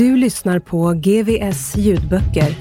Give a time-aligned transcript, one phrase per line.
[0.00, 2.56] Du lyssnar på GVS ljudböcker.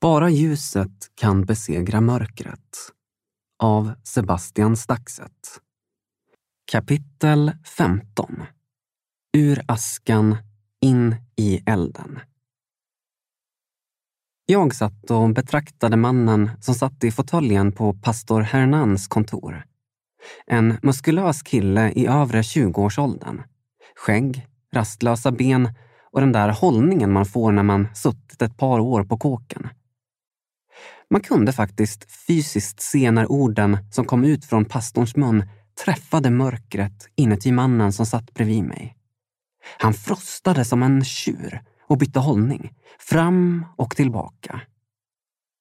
[0.00, 2.58] Bara ljuset kan besegra mörkret.
[3.62, 5.60] Av Sebastian Staxet.
[6.72, 8.42] Kapitel 15
[9.36, 10.36] Ur askan
[10.80, 12.20] in i elden.
[14.50, 19.64] Jag satt och betraktade mannen som satt i fåtöljen på pastor Hernans kontor.
[20.46, 23.42] En muskulös kille i övre 20-årsåldern.
[23.96, 25.74] Skägg, rastlösa ben
[26.12, 29.68] och den där hållningen man får när man suttit ett par år på kåken.
[31.10, 35.48] Man kunde faktiskt fysiskt se när orden som kom ut från pastorns mun
[35.84, 38.96] träffade mörkret inuti mannen som satt bredvid mig.
[39.78, 44.60] Han frostade som en tjur och bytte hållning, fram och tillbaka.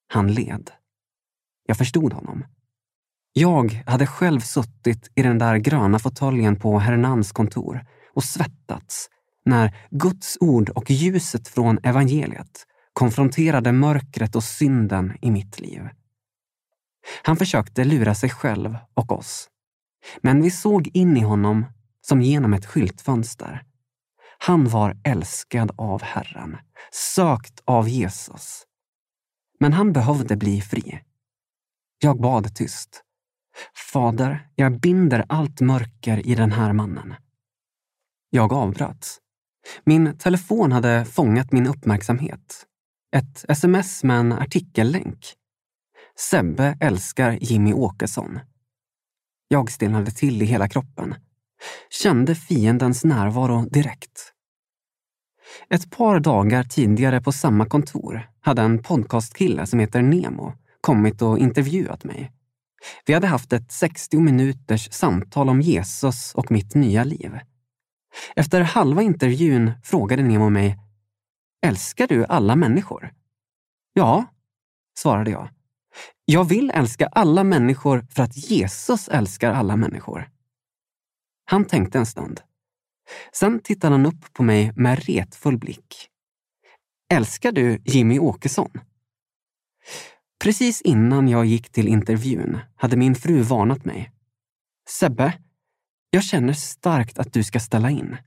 [0.07, 0.71] Han led.
[1.65, 2.45] Jag förstod honom.
[3.33, 9.09] Jag hade själv suttit i den där gröna fåtöljen på Hernans kontor och svettats
[9.45, 15.81] när Guds ord och ljuset från evangeliet konfronterade mörkret och synden i mitt liv.
[17.23, 19.49] Han försökte lura sig själv och oss.
[20.21, 21.65] Men vi såg in i honom
[22.01, 23.63] som genom ett skyltfönster.
[24.37, 26.57] Han var älskad av Herren,
[26.91, 28.63] sökt av Jesus.
[29.59, 30.99] Men han behövde bli fri.
[31.99, 33.03] Jag bad tyst.
[33.93, 37.15] Fader, jag binder allt mörker i den här mannen.
[38.29, 39.17] Jag avbröt.
[39.83, 42.65] Min telefon hade fångat min uppmärksamhet.
[43.15, 45.25] Ett sms med en artikellänk.
[46.19, 48.39] Sebbe älskar Jimmy Åkesson.
[49.47, 51.15] Jag stelnade till i hela kroppen.
[51.89, 54.33] Kände fiendens närvaro direkt.
[55.69, 61.39] Ett par dagar tidigare på samma kontor hade en podcastkille som heter Nemo kommit och
[61.39, 62.31] intervjuat mig.
[63.05, 67.39] Vi hade haft ett 60 minuters samtal om Jesus och mitt nya liv.
[68.35, 70.77] Efter halva intervjun frågade Nemo mig
[71.65, 73.13] Älskar du alla människor?
[73.93, 74.25] Ja,
[74.99, 75.49] svarade jag.
[76.25, 80.29] Jag vill älska alla människor för att Jesus älskar alla människor.
[81.49, 82.41] Han tänkte en stund.
[83.33, 86.09] Sen tittade han upp på mig med retfull blick.
[87.13, 88.71] Älskar du Jimmy Åkesson?
[90.43, 94.11] Precis innan jag gick till intervjun hade min fru varnat mig.
[94.89, 95.33] Sebbe,
[96.09, 98.17] jag känner starkt att du ska ställa in.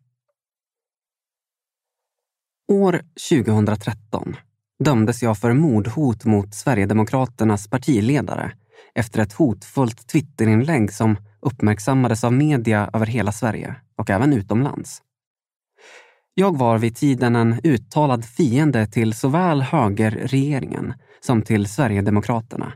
[2.68, 4.36] År 2013
[4.84, 8.52] dömdes jag för mordhot mot Sverigedemokraternas partiledare
[8.94, 15.02] efter ett hotfullt Twitterinlägg som uppmärksammades av media över hela Sverige och även utomlands.
[16.34, 22.72] Jag var vid tiden en uttalad fiende till såväl högerregeringen som till Sverigedemokraterna.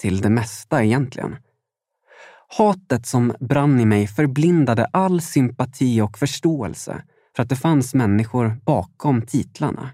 [0.00, 1.36] Till det mesta egentligen.
[2.58, 7.02] Hatet som brann i mig förblindade all sympati och förståelse
[7.36, 9.90] för att det fanns människor bakom titlarna.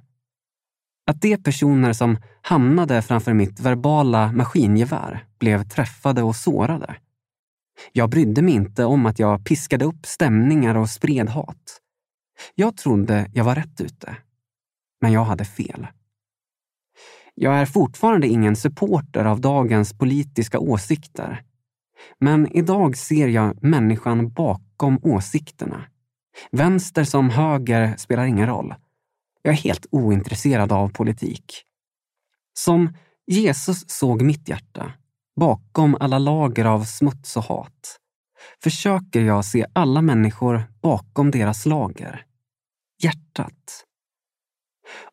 [1.07, 6.97] Att de personer som hamnade framför mitt verbala maskingevär blev träffade och sårade.
[7.93, 11.81] Jag brydde mig inte om att jag piskade upp stämningar och spred hat.
[12.55, 14.17] Jag trodde jag var rätt ute.
[15.01, 15.87] Men jag hade fel.
[17.35, 21.43] Jag är fortfarande ingen supporter av dagens politiska åsikter.
[22.19, 25.85] Men idag ser jag människan bakom åsikterna.
[26.51, 28.75] Vänster som höger spelar ingen roll.
[29.43, 31.63] Jag är helt ointresserad av politik.
[32.59, 32.95] Som
[33.27, 34.93] Jesus såg mitt hjärta,
[35.39, 37.99] bakom alla lager av smuts och hat,
[38.63, 42.25] försöker jag se alla människor bakom deras lager.
[43.03, 43.85] Hjärtat.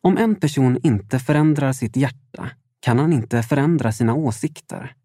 [0.01, 2.49] Om en person inte förändrar sitt hjärta
[2.79, 4.95] kan han inte förändra sina åsikter.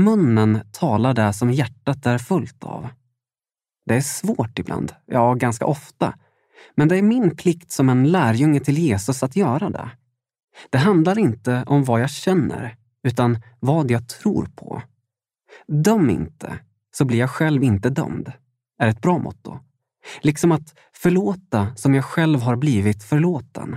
[0.00, 2.88] Munnen talar det som hjärtat är fullt av.
[3.86, 6.14] Det är svårt ibland, ja ganska ofta.
[6.74, 9.90] Men det är min plikt som en lärjunge till Jesus att göra det.
[10.70, 14.82] Det handlar inte om vad jag känner, utan vad jag tror på.
[15.66, 16.58] Döm inte,
[16.90, 18.32] så blir jag själv inte dömd,
[18.78, 19.58] är ett bra motto.
[20.20, 23.76] Liksom att förlåta som jag själv har blivit förlåten.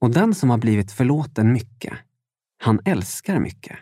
[0.00, 1.92] Och den som har blivit förlåten mycket,
[2.58, 3.76] han älskar mycket.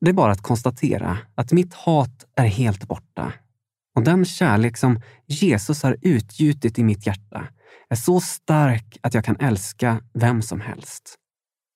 [0.00, 3.32] Det är bara att konstatera att mitt hat är helt borta.
[3.94, 7.48] Och den kärlek som Jesus har utgjutit i mitt hjärta
[7.88, 11.14] är så stark att jag kan älska vem som helst.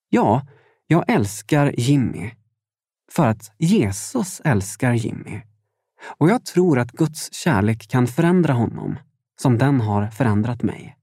[0.08, 0.46] Ja,
[0.90, 2.30] jag älskar Jimmy.
[3.12, 5.40] För att Jesus älskar Jimmy.
[6.18, 8.98] Och jag tror att Guds kärlek kan förändra honom,
[9.40, 10.96] som den har förändrat mig.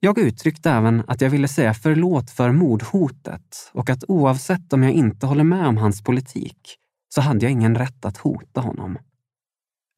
[0.00, 4.92] Jag uttryckte även att jag ville säga förlåt för mordhotet och att oavsett om jag
[4.92, 6.76] inte håller med om hans politik
[7.08, 8.98] så hade jag ingen rätt att hota honom.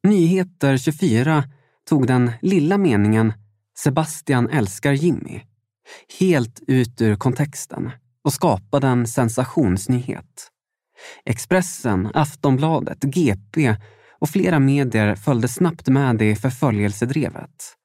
[0.02, 1.44] Nyheter 24
[1.88, 3.32] tog den lilla meningen
[3.78, 5.40] “Sebastian älskar Jimmy”
[6.20, 7.90] helt ut ur kontexten
[8.24, 10.48] och skapade en sensationsnyhet.
[11.24, 13.76] Expressen, Aftonbladet, GP
[14.18, 17.76] och flera medier följde snabbt med i förföljelsedrevet.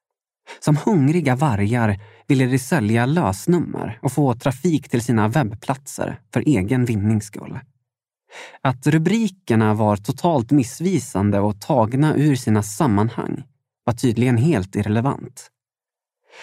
[0.60, 6.84] Som hungriga vargar ville de sälja lösnummer och få trafik till sina webbplatser för egen
[6.84, 7.58] vinnings skull.
[8.62, 13.44] Att rubrikerna var totalt missvisande och tagna ur sina sammanhang
[13.84, 15.50] var tydligen helt irrelevant.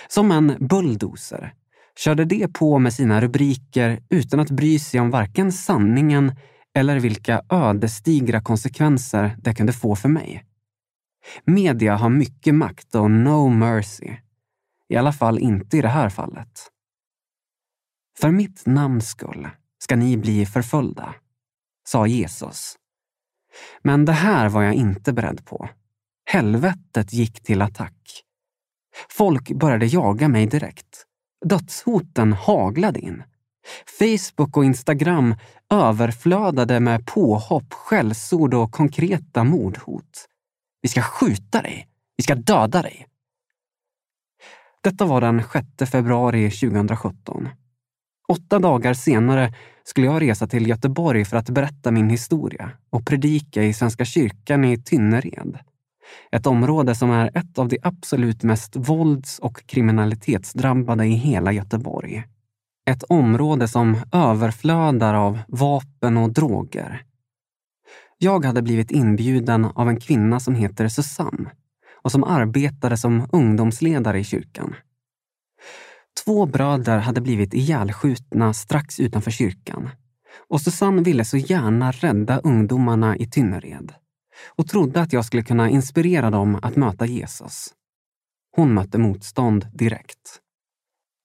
[0.07, 1.53] Som en bulldozer
[1.97, 6.35] körde de på med sina rubriker utan att bry sig om varken sanningen
[6.75, 10.45] eller vilka ödesdigra konsekvenser det kunde få för mig.
[11.45, 14.17] Media har mycket makt och no mercy.
[14.89, 16.71] I alla fall inte i det här fallet.
[18.19, 19.49] För mitt namns skull
[19.79, 21.15] ska ni bli förföljda,
[21.87, 22.75] sa Jesus.
[23.83, 25.69] Men det här var jag inte beredd på.
[26.25, 28.23] Helvetet gick till attack.
[29.09, 31.04] Folk började jaga mig direkt.
[31.45, 33.23] Dödshoten haglade in.
[33.99, 35.35] Facebook och Instagram
[35.69, 40.27] överflödade med påhopp, skällsord och konkreta mordhot.
[40.81, 41.87] Vi ska skjuta dig.
[42.17, 43.07] Vi ska döda dig.
[44.81, 45.43] Detta var den
[45.77, 47.49] 6 februari 2017.
[48.27, 49.53] Åtta dagar senare
[49.83, 54.65] skulle jag resa till Göteborg för att berätta min historia och predika i Svenska kyrkan
[54.65, 55.59] i Tynnered.
[56.31, 62.23] Ett område som är ett av de absolut mest vålds och kriminalitetsdrabbade i hela Göteborg.
[62.85, 67.03] Ett område som överflödar av vapen och droger.
[68.17, 71.51] Jag hade blivit inbjuden av en kvinna som heter Susanne
[72.01, 74.75] och som arbetade som ungdomsledare i kyrkan.
[76.25, 79.89] Två bröder hade blivit ihjälskjutna strax utanför kyrkan
[80.49, 83.93] och Susanne ville så gärna rädda ungdomarna i Tynnered
[84.47, 87.73] och trodde att jag skulle kunna inspirera dem att möta Jesus.
[88.55, 90.39] Hon mötte motstånd direkt.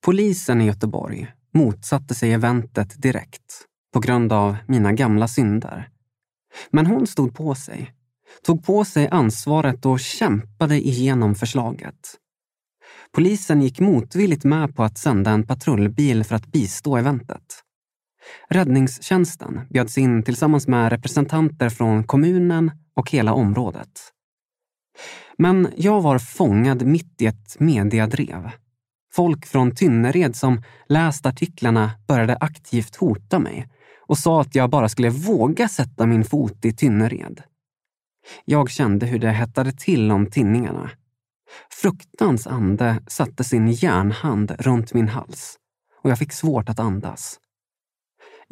[0.05, 5.89] Polisen i Göteborg motsatte sig eventet direkt på grund av mina gamla synder.
[6.71, 7.93] Men hon stod på sig,
[8.43, 12.17] tog på sig ansvaret och kämpade igenom förslaget.
[13.13, 17.63] Polisen gick motvilligt med på att sända en patrullbil för att bistå eventet.
[18.49, 24.13] Räddningstjänsten bjöds in tillsammans med representanter från kommunen och hela området.
[25.39, 28.51] Men jag var fångad mitt i ett mediadrev.
[29.13, 33.69] Folk från Tynnered som läst artiklarna började aktivt hota mig
[34.07, 37.43] och sa att jag bara skulle våga sätta min fot i Tynnered.
[38.45, 40.91] Jag kände hur det hettade till om tinningarna.
[41.83, 45.57] Fruktans ande satte sin järnhand runt min hals
[46.03, 47.39] och jag fick svårt att andas.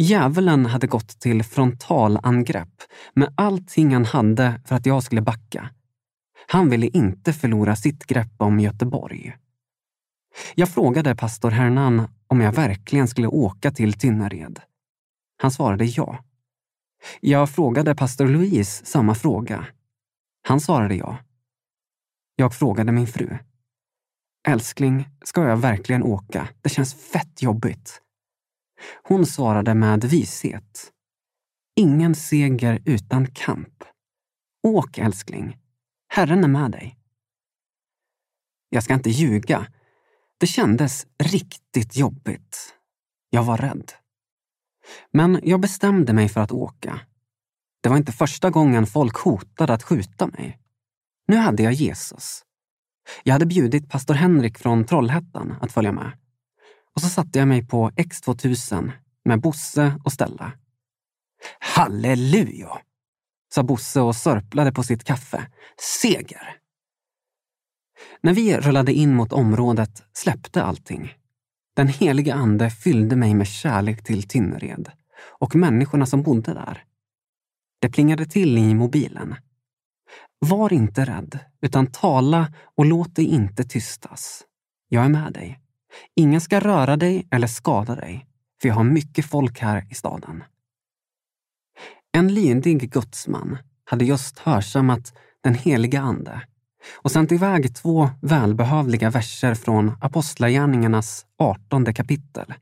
[0.01, 2.83] Djävulen hade gått till frontalangrepp
[3.15, 5.71] med allting han hade för att jag skulle backa.
[6.47, 9.37] Han ville inte förlora sitt grepp om Göteborg.
[10.55, 14.61] Jag frågade pastor Hernan om jag verkligen skulle åka till Tynnered.
[15.37, 16.25] Han svarade ja.
[17.21, 19.67] Jag frågade pastor Louise samma fråga.
[20.43, 21.19] Han svarade ja.
[22.37, 23.39] Jag frågade min fru.
[24.49, 26.49] Älskling, ska jag verkligen åka?
[26.63, 28.03] Det känns fett jobbigt.
[29.03, 30.93] Hon svarade med vishet.
[31.77, 33.85] Ingen seger utan kamp.
[34.63, 35.57] Åk älskling.
[36.09, 36.99] Herren är med dig.
[38.69, 39.67] Jag ska inte ljuga.
[40.41, 42.75] Det kändes riktigt jobbigt.
[43.31, 43.93] Jag var rädd.
[45.13, 47.01] Men jag bestämde mig för att åka.
[47.81, 50.59] Det var inte första gången folk hotade att skjuta mig.
[51.29, 52.45] Nu hade jag Jesus.
[53.23, 56.13] Jag hade bjudit pastor Henrik från Trollhättan att följa med.
[56.99, 58.93] Och så satte jag mig på X2000
[59.25, 60.53] med Bosse och Stella.
[61.61, 62.79] Halleluja!
[63.55, 65.47] sa Bosse och sörplade på sitt kaffe.
[66.01, 66.57] Seger!
[68.23, 71.15] När vi rullade in mot området släppte allting.
[71.77, 74.91] Den heliga ande fyllde mig med kärlek till Tynnered
[75.39, 76.85] och människorna som bodde där.
[77.81, 79.35] Det plingade till i mobilen.
[80.39, 84.45] Var inte rädd, utan tala och låt dig inte tystas.
[84.89, 85.61] Jag är med dig.
[86.17, 88.27] Ingen ska röra dig eller skada dig,
[88.61, 90.45] för jag har mycket folk här i staden.
[92.13, 96.43] En lydig gudsman hade just hörsammat den heliga ande
[96.97, 102.55] och sänt iväg två välbehövliga verser från Apostlagärningarnas artonde kapitel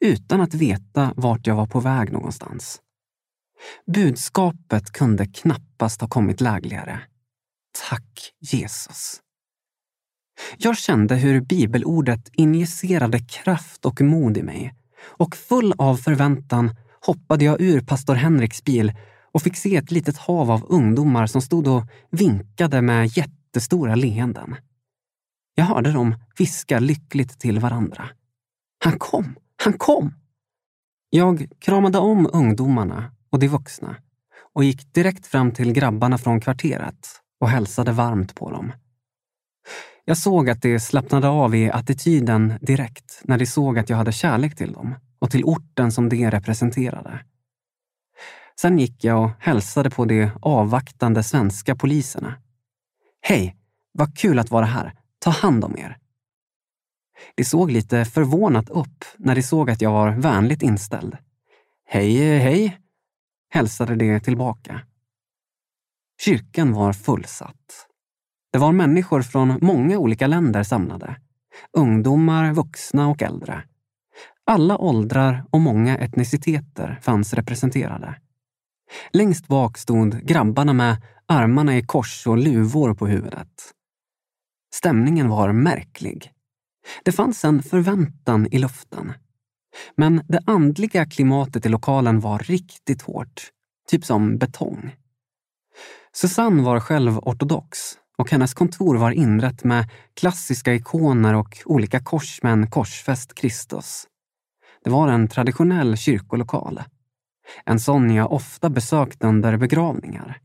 [0.00, 2.80] utan att veta vart jag var på väg någonstans.
[3.86, 7.00] Budskapet kunde knappast ha kommit lägligare.
[7.88, 9.20] Tack Jesus.
[10.58, 16.76] Jag kände hur bibelordet injicerade kraft och mod i mig och full av förväntan
[17.06, 18.92] hoppade jag ur pastor Henriks bil
[19.32, 24.56] och fick se ett litet hav av ungdomar som stod och vinkade med jättestora leenden.
[25.54, 28.08] Jag hörde dem viska lyckligt till varandra.
[28.84, 29.34] Han kom!
[29.64, 30.14] Han kom!
[31.10, 33.96] Jag kramade om ungdomarna och de vuxna
[34.52, 37.08] och gick direkt fram till grabbarna från kvarteret
[37.40, 38.72] och hälsade varmt på dem.
[40.04, 44.12] Jag såg att de slappnade av i attityden direkt när de såg att jag hade
[44.12, 47.24] kärlek till dem och till orten som de representerade.
[48.60, 52.34] Sen gick jag och hälsade på de avvaktande svenska poliserna.
[53.20, 53.56] Hej,
[53.92, 54.94] vad kul att vara här.
[55.18, 55.98] Ta hand om er.
[57.34, 61.16] De såg lite förvånat upp när de såg att jag var vänligt inställd.
[61.86, 62.78] Hej, hej,
[63.50, 64.80] hälsade de tillbaka.
[66.20, 67.87] Kyrkan var fullsatt.
[68.52, 71.16] Det var människor från många olika länder samlade.
[71.72, 73.64] Ungdomar, vuxna och äldre.
[74.44, 78.14] Alla åldrar och många etniciteter fanns representerade.
[79.12, 83.72] Längst bak stod grabbarna med armarna i kors och luvor på huvudet.
[84.74, 86.32] Stämningen var märklig.
[87.04, 89.12] Det fanns en förväntan i luften.
[89.96, 93.42] Men det andliga klimatet i lokalen var riktigt hårt,
[93.88, 94.96] typ som betong.
[96.12, 97.78] Susanne var själv ortodox
[98.18, 104.06] och hennes kontor var inrett med klassiska ikoner och olika kors med en korsfäst Kristus.
[104.84, 106.80] Det var en traditionell kyrkolokal.
[107.64, 110.40] En sån jag ofta besökte under begravningar.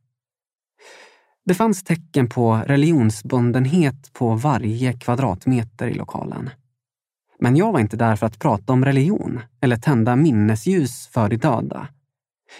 [1.45, 6.49] Det fanns tecken på religionsbundenhet på varje kvadratmeter i lokalen.
[7.39, 11.37] Men jag var inte där för att prata om religion eller tända minnesljus för de
[11.37, 11.87] döda.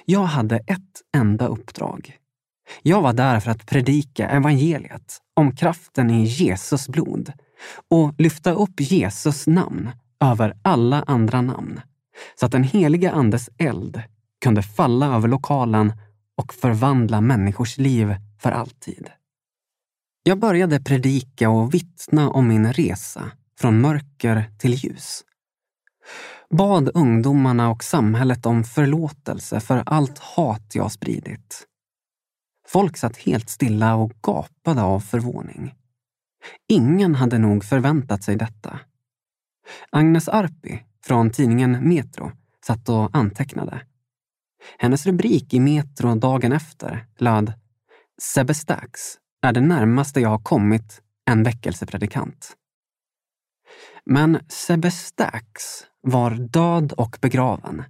[0.06, 2.18] Jag hade ett enda uppdrag.
[2.82, 7.34] Jag var där för att predika evangeliet om kraften i Jesus blod
[7.90, 9.90] och lyfta upp Jesus namn
[10.20, 11.82] över alla andra namn
[12.40, 14.02] så att den heliga Andes eld
[14.44, 15.94] kunde falla över lokalen
[16.38, 19.10] och förvandla människors liv för alltid.
[20.24, 25.24] Jag började predika och vittna om min resa från mörker till ljus.
[26.50, 31.68] Bad ungdomarna och samhället om förlåtelse för allt hat jag spridit.
[32.74, 35.76] Folk satt helt stilla och gapade av förvåning.
[36.68, 38.80] Ingen hade nog förväntat sig detta.
[39.90, 42.32] Agnes Arpi från tidningen Metro
[42.66, 43.82] satt och antecknade.
[44.78, 47.54] Hennes rubrik i Metro dagen efter löd
[48.22, 49.02] Sebbe Stax
[49.42, 52.54] är det närmaste jag har kommit en väckelsepredikant.
[54.06, 57.84] Men Sebbe Stax var död och begraven.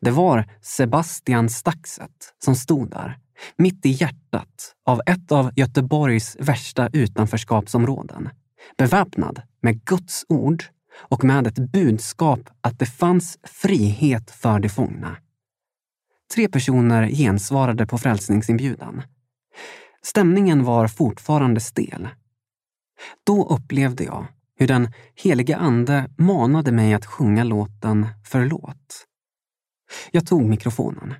[0.00, 3.18] Det var Sebastian Staxet som stod där,
[3.56, 8.28] mitt i hjärtat av ett av Göteborgs värsta utanförskapsområden.
[8.78, 10.64] Beväpnad med Guds ord
[11.08, 15.16] och med ett budskap att det fanns frihet för de fångna.
[16.34, 19.02] Tre personer gensvarade på frälsningsinbjudan.
[20.02, 22.08] Stämningen var fortfarande stel.
[23.24, 24.26] Då upplevde jag
[24.56, 29.06] hur den helige Ande manade mig att sjunga låten Förlåt.
[30.10, 31.14] Jag tog mikrofonen.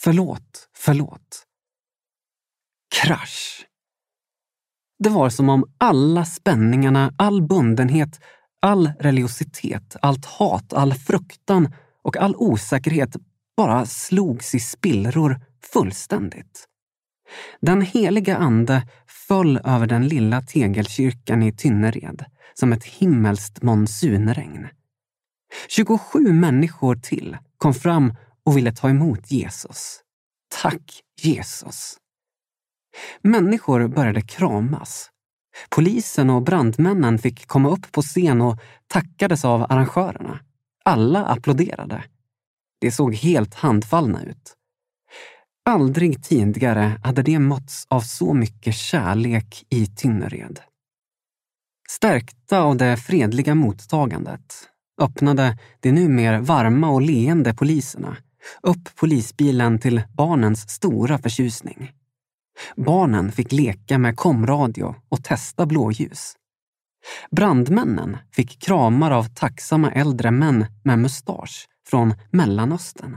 [0.00, 1.46] Förlåt, förlåt.
[2.94, 3.66] Krasch.
[4.98, 8.20] Det var som om alla spänningarna, all bundenhet,
[8.60, 13.16] all religiositet, allt hat, all fruktan och all osäkerhet
[13.56, 15.40] bara slogs i spillror
[15.72, 16.68] fullständigt.
[17.60, 22.24] Den heliga ande föll över den lilla tegelkyrkan i Tynnered
[22.54, 24.68] som ett himmelskt monsunregn.
[25.68, 28.14] 27 människor till kom fram
[28.48, 30.00] och ville ta emot Jesus.
[30.62, 31.96] Tack Jesus!
[33.22, 35.10] Människor började kramas.
[35.70, 40.40] Polisen och brandmännen fick komma upp på scen och tackades av arrangörerna.
[40.84, 42.04] Alla applåderade.
[42.80, 44.54] De såg helt handfallna ut.
[45.64, 50.60] Aldrig tidigare hade de mötts av så mycket kärlek i Tynnered.
[51.90, 54.68] Stärkta av det fredliga mottagandet
[55.00, 58.16] öppnade de numera varma och leende poliserna
[58.62, 61.92] upp polisbilen till barnens stora förtjusning.
[62.76, 66.34] Barnen fick leka med komradio och testa blåljus.
[67.30, 73.16] Brandmännen fick kramar av tacksamma äldre män med mustasch från Mellanöstern.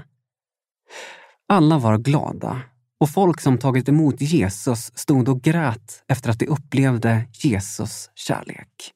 [1.47, 2.61] Alla var glada
[2.99, 8.93] och folk som tagit emot Jesus stod och grät efter att de upplevde Jesus kärlek.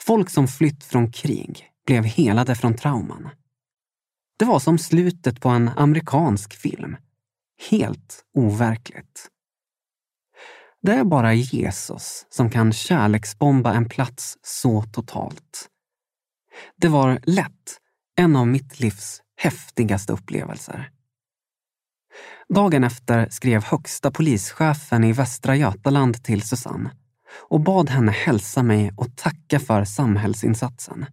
[0.00, 3.28] Folk som flytt från krig blev helade från trauman.
[4.36, 6.96] Det var som slutet på en amerikansk film.
[7.70, 9.28] Helt overkligt.
[10.82, 15.68] Det är bara Jesus som kan kärleksbomba en plats så totalt.
[16.76, 17.78] Det var lätt
[18.16, 20.90] en av mitt livs häftigaste upplevelser.
[22.48, 26.90] Dagen efter skrev högsta polischefen i Västra Götaland till Susanne
[27.48, 31.06] och bad henne hälsa mig och tacka för samhällsinsatsen.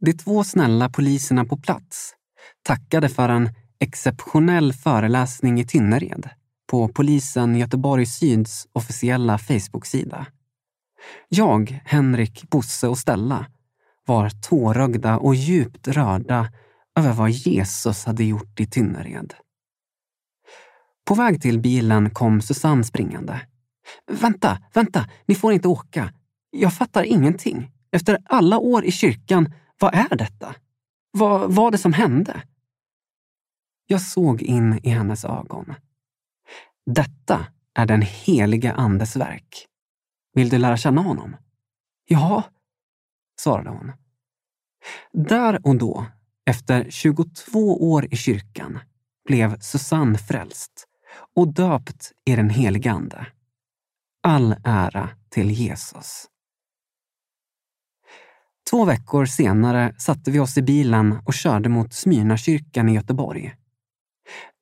[0.00, 2.14] De två snälla poliserna på plats
[2.62, 3.50] tackade för en
[3.80, 6.28] exceptionell föreläsning i Tynnered
[6.70, 10.26] på polisen Göteborg Syds officiella Facebook-sida.
[11.28, 13.46] Jag, Henrik, Bosse och Stella
[14.06, 16.52] var tårögda och djupt rörda
[16.98, 19.34] över vad Jesus hade gjort i Tynnered.
[21.04, 23.40] På väg till bilen kom Susanne springande.
[24.10, 26.12] Vänta, vänta, ni får inte åka.
[26.50, 27.70] Jag fattar ingenting.
[27.92, 30.54] Efter alla år i kyrkan, vad är detta?
[31.10, 32.42] Vad var det som hände?
[33.86, 35.74] Jag såg in i hennes ögon.
[36.86, 39.66] Detta är den heliga Andes verk.
[40.32, 41.36] Vill du lära känna honom?
[42.04, 42.42] Ja,
[43.40, 43.92] svarade hon.
[45.12, 46.06] Där och då,
[46.46, 48.78] efter 22 år i kyrkan,
[49.28, 50.88] blev Susanne frälst
[51.34, 53.26] och döpt i den helige Ande.
[54.22, 56.26] All ära till Jesus.
[58.70, 63.54] Två veckor senare satte vi oss i bilen och körde mot Smyrnakyrkan i Göteborg.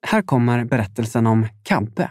[0.07, 2.11] Här kommer berättelsen om Kabbe.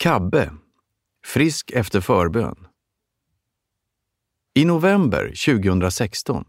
[0.00, 0.50] Kabbe.
[1.26, 2.66] Frisk efter förbön.
[4.54, 6.44] I november 2016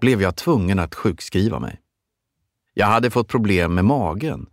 [0.00, 1.80] blev jag tvungen att sjukskriva mig.
[2.74, 4.46] Jag hade fått problem med magen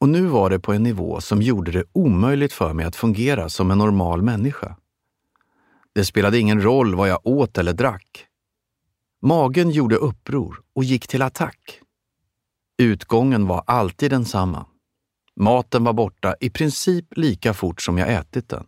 [0.00, 3.48] och nu var det på en nivå som gjorde det omöjligt för mig att fungera
[3.48, 4.76] som en normal människa.
[5.92, 8.26] Det spelade ingen roll vad jag åt eller drack.
[9.22, 11.80] Magen gjorde uppror och gick till attack.
[12.78, 14.66] Utgången var alltid densamma.
[15.36, 18.66] Maten var borta i princip lika fort som jag ätit den.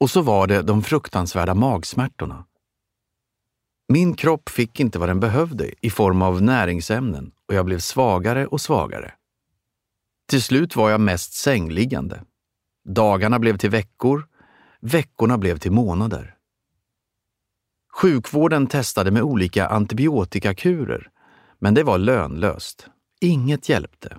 [0.00, 2.44] Och så var det de fruktansvärda magsmärtorna.
[3.88, 8.46] Min kropp fick inte vad den behövde i form av näringsämnen och jag blev svagare
[8.46, 9.14] och svagare.
[10.28, 12.24] Till slut var jag mest sängliggande.
[12.88, 14.26] Dagarna blev till veckor,
[14.80, 16.34] veckorna blev till månader.
[17.92, 21.10] Sjukvården testade med olika antibiotikakurer,
[21.58, 22.86] men det var lönlöst.
[23.20, 24.18] Inget hjälpte.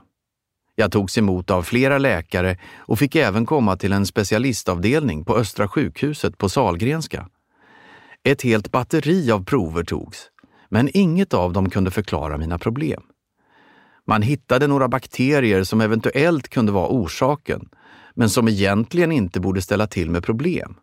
[0.79, 5.67] Jag togs emot av flera läkare och fick även komma till en specialistavdelning på Östra
[5.67, 7.29] sjukhuset på Salgrenska.
[8.23, 10.27] Ett helt batteri av prover togs,
[10.69, 13.01] men inget av dem kunde förklara mina problem.
[14.07, 17.69] Man hittade några bakterier som eventuellt kunde vara orsaken,
[18.13, 20.75] men som egentligen inte borde ställa till med problem.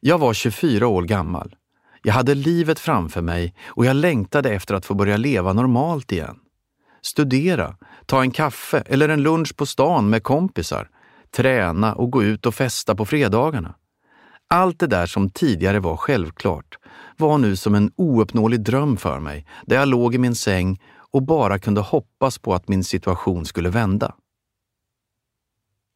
[0.00, 1.56] Jag var 24 år gammal.
[2.02, 6.38] Jag hade livet framför mig och jag längtade efter att få börja leva normalt igen.
[7.02, 7.76] Studera,
[8.08, 10.90] ta en kaffe eller en lunch på stan med kompisar,
[11.30, 13.74] träna och gå ut och festa på fredagarna.
[14.48, 16.78] Allt det där som tidigare var självklart
[17.16, 21.22] var nu som en ouppnåelig dröm för mig, där jag låg i min säng och
[21.22, 24.14] bara kunde hoppas på att min situation skulle vända.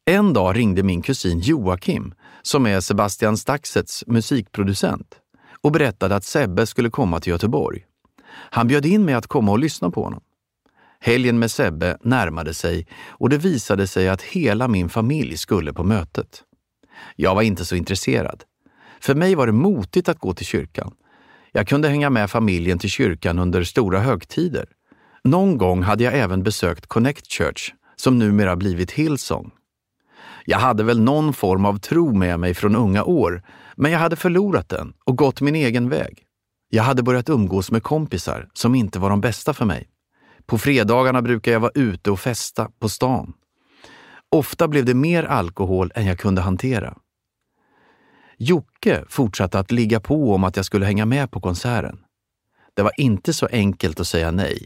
[0.05, 5.15] En dag ringde min kusin Joakim, som är Sebastian Staxets musikproducent,
[5.61, 7.85] och berättade att Sebbe skulle komma till Göteborg.
[8.29, 10.21] Han bjöd in mig att komma och lyssna på honom.
[11.05, 15.83] Helgen med Sebbe närmade sig och det visade sig att hela min familj skulle på
[15.83, 16.43] mötet.
[17.15, 18.43] Jag var inte så intresserad.
[19.01, 20.91] För mig var det motigt att gå till kyrkan.
[21.51, 24.65] Jag kunde hänga med familjen till kyrkan under stora högtider.
[25.23, 29.51] Någon gång hade jag även besökt Connect Church, som numera blivit Hillsong.
[30.45, 33.43] Jag hade väl någon form av tro med mig från unga år,
[33.75, 36.23] men jag hade förlorat den och gått min egen väg.
[36.69, 39.89] Jag hade börjat umgås med kompisar som inte var de bästa för mig.
[40.45, 43.33] På fredagarna brukar jag vara ute och festa på stan.
[44.29, 46.97] Ofta blev det mer alkohol än jag kunde hantera.
[48.37, 51.99] Jocke fortsatte att ligga på om att jag skulle hänga med på konserten.
[52.73, 54.65] Det var inte så enkelt att säga nej.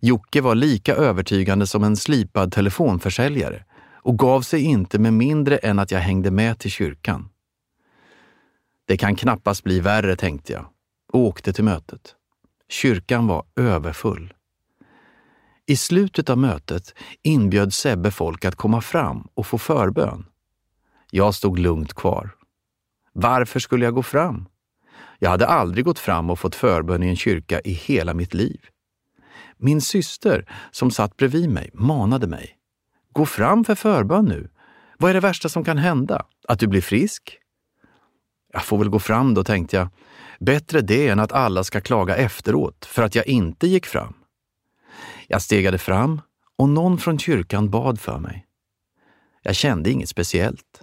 [0.00, 3.64] Jocke var lika övertygande som en slipad telefonförsäljare
[4.02, 7.28] och gav sig inte med mindre än att jag hängde med till kyrkan.
[8.84, 10.66] Det kan knappast bli värre, tänkte jag
[11.12, 12.14] och åkte till mötet.
[12.68, 14.34] Kyrkan var överfull.
[15.72, 20.26] I slutet av mötet inbjöd Sebbe folk att komma fram och få förbön.
[21.10, 22.30] Jag stod lugnt kvar.
[23.12, 24.48] Varför skulle jag gå fram?
[25.18, 28.60] Jag hade aldrig gått fram och fått förbön i en kyrka i hela mitt liv.
[29.56, 32.56] Min syster, som satt bredvid mig, manade mig.
[33.12, 34.50] Gå fram för förbön nu.
[34.98, 36.26] Vad är det värsta som kan hända?
[36.48, 37.38] Att du blir frisk?
[38.52, 39.88] Jag får väl gå fram då, tänkte jag.
[40.40, 44.14] Bättre det än att alla ska klaga efteråt för att jag inte gick fram.
[45.32, 46.20] Jag stegade fram
[46.58, 48.46] och någon från kyrkan bad för mig.
[49.42, 50.82] Jag kände inget speciellt.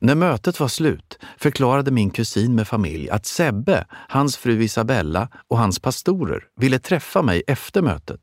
[0.00, 5.58] När mötet var slut förklarade min kusin med familj att Sebbe, hans fru Isabella och
[5.58, 8.20] hans pastorer ville träffa mig efter mötet.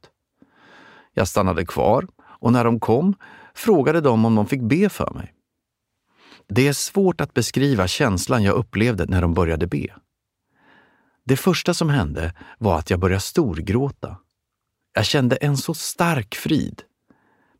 [1.14, 3.16] Jag stannade kvar och när de kom
[3.56, 5.34] frågade de om de fick be för mig.
[6.48, 9.88] Det är svårt att beskriva känslan jag upplevde när de började be.
[11.26, 14.18] Det första som hände var att jag började storgråta.
[14.94, 16.82] Jag kände en så stark frid.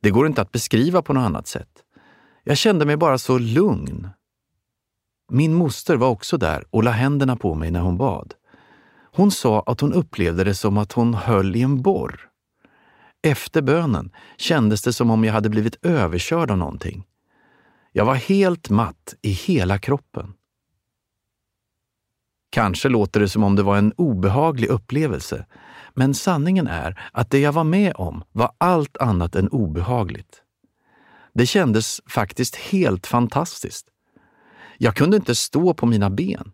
[0.02, 1.84] Det går inte att beskriva på något annat sätt.
[2.44, 4.10] Jag kände mig bara så lugn.
[5.32, 8.34] Min moster var också där och la händerna på mig när hon bad.
[9.16, 12.30] Hon sa att hon upplevde det som att hon höll i en borr.
[13.22, 17.04] Efter bönen kändes det som om jag hade blivit överkörd av någonting.
[17.92, 20.34] Jag var helt matt i hela kroppen.
[22.50, 25.46] Kanske låter det som om det var en obehaglig upplevelse,
[25.94, 30.42] men sanningen är att det jag var med om var allt annat än obehagligt.
[31.34, 33.88] Det kändes faktiskt helt fantastiskt.
[34.78, 36.52] Jag kunde inte stå på mina ben.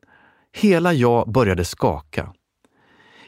[0.53, 2.33] Hela jag började skaka.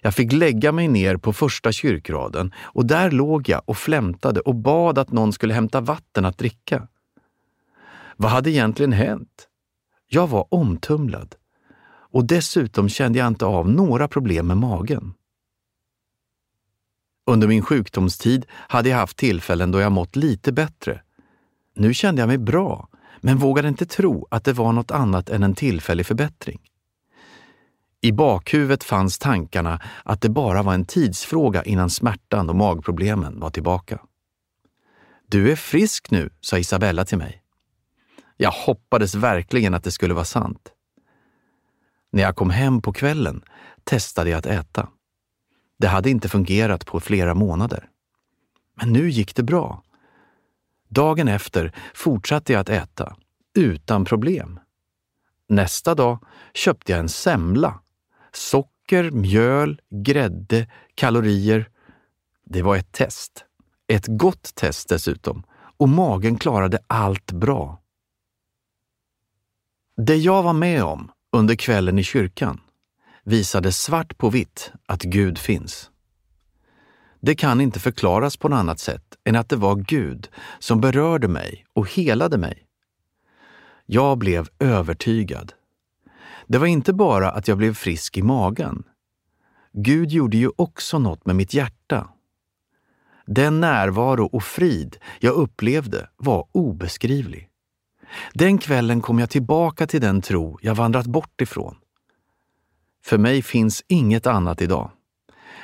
[0.02, 4.56] Jag fick lägga mig ner på första kyrkraden och där låg jag och flämtade och
[4.56, 6.88] bad att någon skulle hämta vatten att dricka.
[8.18, 9.48] Vad hade egentligen hänt?
[10.08, 11.36] Jag var omtumlad
[12.12, 15.14] och dessutom kände jag inte av några problem med magen.
[17.26, 21.02] Under min sjukdomstid hade jag haft tillfällen då jag mått lite bättre.
[21.76, 22.88] Nu kände jag mig bra,
[23.22, 26.60] men vågade inte tro att det var något annat än en tillfällig förbättring.
[28.02, 33.50] I bakhuvudet fanns tankarna att det bara var en tidsfråga innan smärtan och magproblemen var
[33.50, 34.00] tillbaka.
[35.28, 37.42] Du är frisk nu, sa Isabella till mig.
[38.38, 40.72] Jag hoppades verkligen att det skulle vara sant.
[42.12, 43.42] När jag kom hem på kvällen
[43.84, 44.88] testade jag att äta.
[45.82, 47.90] Det hade inte fungerat på flera månader.
[48.76, 49.84] Men nu gick det bra.
[50.90, 53.16] Dagen efter fortsatte jag att äta,
[53.56, 54.60] utan problem.
[55.50, 57.80] Nästa dag köpte jag en semla.
[58.32, 61.70] Socker, mjöl, grädde, kalorier.
[62.46, 63.46] Det var ett test.
[63.88, 65.44] Ett gott test dessutom.
[65.78, 67.82] Och magen klarade allt bra.
[69.98, 72.62] Det jag var med om under kvällen i kyrkan
[73.24, 75.90] visade svart på vitt att Gud finns.
[77.20, 80.30] Det kan inte förklaras på något annat sätt än att det var Gud
[80.60, 82.66] som berörde mig och helade mig.
[83.86, 85.54] Jag blev övertygad.
[86.48, 88.84] Det var inte bara att jag blev frisk i magen.
[89.74, 92.10] Gud gjorde ju också något med mitt hjärta.
[93.26, 97.50] Den närvaro och frid jag upplevde var obeskrivlig.
[98.34, 101.76] Den kvällen kom jag tillbaka till den tro jag vandrat bort ifrån.
[103.04, 104.92] För mig finns inget annat idag.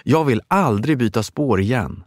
[0.04, 2.04] Jag vill aldrig byta spår igen.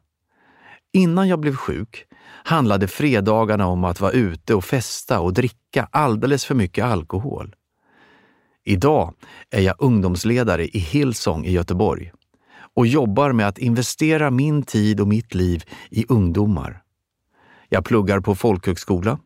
[0.93, 2.05] Innan jag blev sjuk
[2.45, 7.55] handlade fredagarna om att vara ute och festa och dricka alldeles för mycket alkohol.
[8.65, 9.15] Idag
[9.51, 12.13] är jag ungdomsledare i Hillsong i Göteborg
[12.75, 16.83] och jobbar med att investera min tid och mitt liv i ungdomar.
[17.69, 19.19] Jag pluggar på folkhögskola.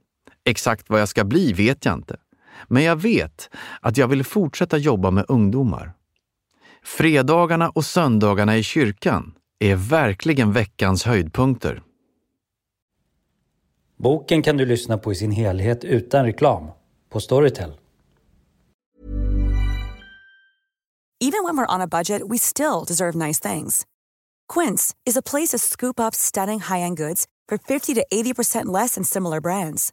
[0.45, 2.17] Exakt vad jag ska bli vet jag inte.
[2.69, 5.93] Men jag vet att jag vill fortsätta jobba med ungdomar.
[6.83, 11.83] Fredagarna och söndagarna i kyrkan är verkligen veckans höjdpunkter.
[13.97, 16.71] Boken kan du lyssna på i sin helhet utan reklam
[17.11, 17.73] på Storytel.
[21.21, 23.87] Even when we're on a budget we still deserve nice things.
[24.55, 28.95] Quince is a place to scoop up stunning high-end goods for 50 to 80% less
[28.95, 29.93] than similar brands.